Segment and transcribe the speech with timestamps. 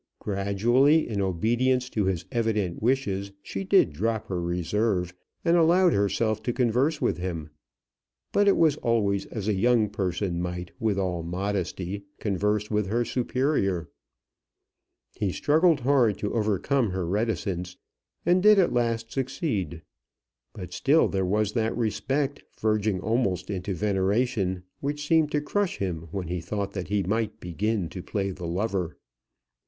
[0.17, 5.13] Gradually, in obedience to his evident wishes, she did drop her reserve,
[5.45, 7.51] and allowed herself to converse with him;
[8.31, 13.05] but it was always as a young person might with all modesty converse with her
[13.05, 13.89] superior.
[15.13, 17.77] He struggled hard to overcome her reticence,
[18.25, 19.83] and did at last succeed.
[20.51, 26.07] But still there was that respect, verging almost into veneration, which seemed to crush him
[26.09, 28.97] when he thought that he might begin to play the lover.